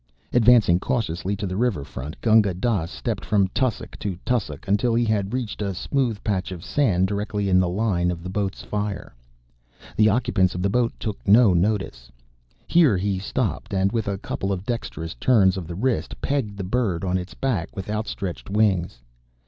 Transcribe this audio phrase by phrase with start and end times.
[0.33, 5.05] Advancing cautiously to the river front, Gunga Dass stepped from tussock to tussock until he
[5.05, 9.13] had reached a smooth patch of sand directly in the line of the boat's fire.
[9.97, 12.11] The occupants of the boat took no notice.
[12.65, 16.63] Here he stopped, and, with a couple of dexterous turns of the wrist, pegged the
[16.63, 19.01] bird on its back with outstretched wings.